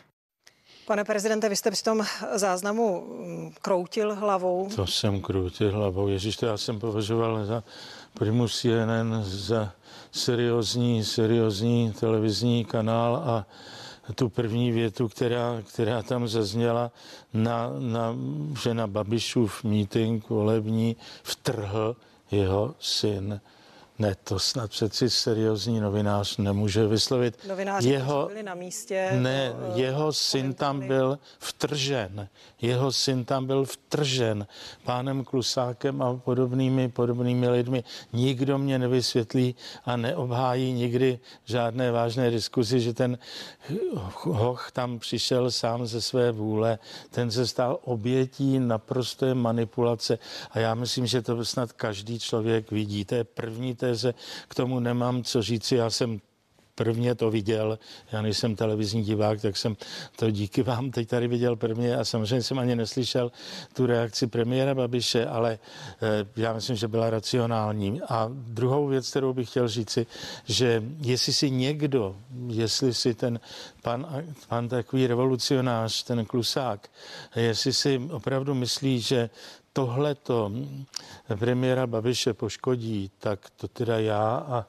[0.86, 4.68] Pane prezidente, vy jste při tom záznamu mm, kroutil hlavou.
[4.76, 6.08] To jsem kroutil hlavou.
[6.08, 7.62] Ježíš, to já jsem považoval za
[8.14, 9.72] Primu CNN za
[10.12, 13.46] seriózní, seriózní televizní kanál a
[14.14, 16.90] tu první větu, která, která tam zazněla,
[17.34, 18.16] na, na,
[18.62, 21.96] že na Babišův meeting volební vtrhl
[22.30, 23.40] jeho syn.
[23.98, 27.38] Ne, to snad přeci seriózní novinář nemůže vyslovit.
[27.48, 29.10] Novináři jeho, byli na místě.
[29.12, 32.28] Ne, jeho syn tam byl vtržen.
[32.60, 34.46] Jeho syn tam byl vtržen
[34.84, 37.84] pánem Klusákem a podobnými, podobnými lidmi.
[38.12, 43.18] Nikdo mě nevysvětlí a neobhájí nikdy žádné vážné diskuzi, že ten
[44.12, 46.78] hoch tam přišel sám ze své vůle.
[47.10, 50.18] Ten se stal obětí naprosté manipulace
[50.50, 53.04] a já myslím, že to snad každý člověk vidí.
[53.04, 54.14] To je první, to teze,
[54.48, 55.76] k tomu nemám co říci.
[55.76, 56.20] Já jsem
[56.78, 57.78] prvně to viděl.
[58.12, 59.76] Já nejsem televizní divák, tak jsem
[60.16, 63.32] to díky vám teď tady viděl prvně a samozřejmě jsem ani neslyšel
[63.74, 68.00] tu reakci premiéra Babiše, ale eh, já myslím, že byla racionální.
[68.08, 70.06] A druhou věc, kterou bych chtěl říci,
[70.44, 73.40] že jestli si někdo, jestli si ten
[73.82, 74.06] pan,
[74.48, 76.88] pan takový revolucionář, ten klusák,
[77.36, 79.30] jestli si opravdu myslí, že
[79.78, 80.52] tohle to
[81.38, 84.66] premiéra Babiše poškodí, tak to teda já a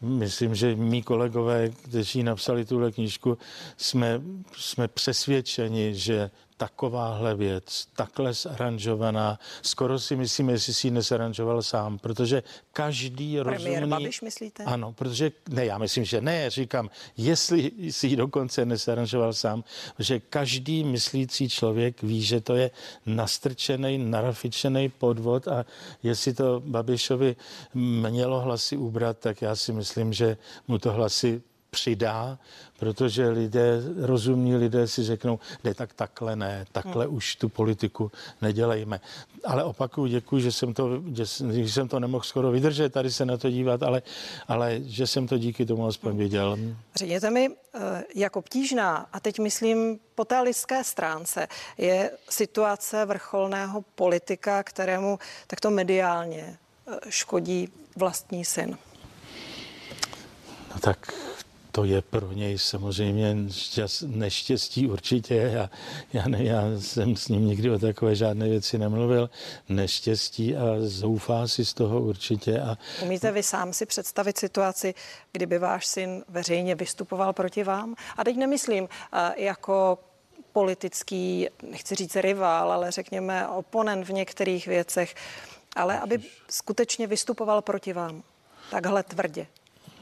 [0.00, 3.38] myslím, že mý kolegové, kteří napsali tuhle knížku,
[3.76, 4.22] jsme,
[4.56, 6.30] jsme přesvědčeni, že
[6.62, 12.42] takováhle věc, takhle zaranžovaná, skoro si myslím, jestli si ji nezaranžoval sám, protože
[12.72, 13.90] každý Premiér rozumný...
[13.90, 14.64] Babiš, myslíte?
[14.64, 19.64] Ano, protože, ne, já myslím, že ne, říkám, jestli si ji dokonce nezaranžoval sám,
[19.98, 22.70] že každý myslící člověk ví, že to je
[23.06, 25.66] nastrčený, narafičený podvod a
[26.02, 27.36] jestli to Babišovi
[27.74, 30.36] mělo hlasy ubrat, tak já si myslím, že
[30.68, 31.42] mu to hlasy
[31.72, 32.38] přidá,
[32.78, 37.14] protože lidé, rozumní lidé si řeknou, ne, tak takhle ne, takhle hmm.
[37.14, 38.12] už tu politiku
[38.42, 39.00] nedělejme.
[39.44, 43.24] Ale opakuju, děkuji, že jsem to, že, že jsem to nemohl skoro vydržet tady se
[43.24, 44.02] na to dívat, ale,
[44.48, 46.58] ale že jsem to díky tomu aspoň viděl.
[46.94, 51.48] Řekněte mi, eh, jak obtížná, a teď myslím po té lidské stránce,
[51.78, 56.58] je situace vrcholného politika, kterému takto mediálně
[56.88, 58.78] eh, škodí vlastní syn.
[60.74, 61.12] No tak
[61.72, 65.34] to je pro něj samozřejmě šťast, neštěstí určitě.
[65.34, 65.70] Já,
[66.12, 69.30] já, ne, já jsem s ním nikdy o takové žádné věci nemluvil.
[69.68, 72.60] Neštěstí a zoufá si z toho určitě.
[72.60, 72.78] A...
[73.02, 74.94] Umíte vy sám si představit situaci,
[75.32, 77.94] kdyby váš syn veřejně vystupoval proti vám?
[78.16, 78.88] A teď nemyslím
[79.36, 79.98] jako
[80.52, 85.14] politický, nechci říct rival, ale řekněme oponent v některých věcech,
[85.76, 86.18] ale aby
[86.50, 88.22] skutečně vystupoval proti vám
[88.70, 89.46] takhle tvrdě.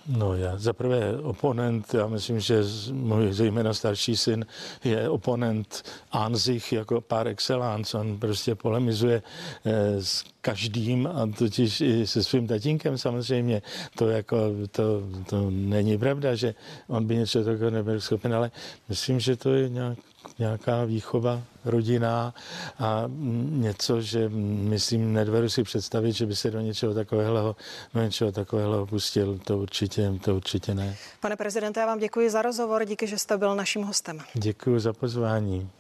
[0.07, 4.47] No já za prvé oponent, já myslím, že můj zejména starší syn
[4.85, 5.83] je oponent
[6.13, 7.99] Anzich jako par excellence.
[7.99, 9.23] On prostě polemizuje
[9.65, 13.63] eh, s každým a totiž i se svým tatínkem samozřejmě.
[13.97, 14.37] To jako,
[14.71, 16.55] to, to není pravda, že
[16.89, 18.51] on by něco takového nebyl schopen, ale
[18.89, 19.99] myslím, že to je nějak
[20.39, 22.35] nějaká výchova rodinná
[22.79, 23.05] a
[23.51, 27.57] něco, že myslím, nedvedu si představit, že by se do něčeho takového,
[27.95, 29.39] do něčeho takového pustil.
[29.45, 30.97] To určitě, to určitě ne.
[31.21, 34.19] Pane prezidente, já vám děkuji za rozhovor, díky, že jste byl naším hostem.
[34.35, 35.71] Děkuji za pozvání.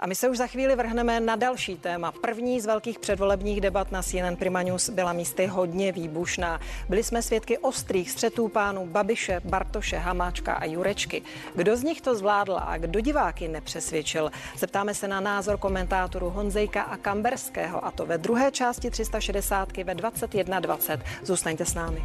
[0.00, 2.12] A my se už za chvíli vrhneme na další téma.
[2.12, 6.60] První z velkých předvolebních debat na CNN Prima News byla místy hodně výbušná.
[6.88, 11.22] Byli jsme svědky ostrých střetů pánů Babiše, Bartoše, Hamáčka a Jurečky.
[11.54, 14.30] Kdo z nich to zvládl a kdo diváky nepřesvědčil?
[14.58, 19.94] Zeptáme se na názor komentátorů Honzejka a Kamberského a to ve druhé části 360 ve
[19.94, 21.00] 21.20.
[21.22, 22.04] Zůstaňte s námi.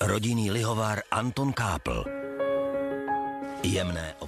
[0.00, 2.04] Rodinný lihovár Anton Kápl.
[3.62, 4.20] Jemné